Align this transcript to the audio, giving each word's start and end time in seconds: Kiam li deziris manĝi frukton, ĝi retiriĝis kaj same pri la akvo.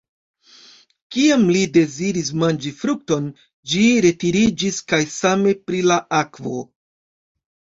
Kiam 1.15 1.43
li 1.55 1.59
deziris 1.75 2.31
manĝi 2.43 2.71
frukton, 2.79 3.27
ĝi 3.75 3.83
retiriĝis 4.07 4.81
kaj 4.93 5.01
same 5.19 5.55
pri 5.69 5.83
la 5.93 6.01
akvo. 6.23 6.67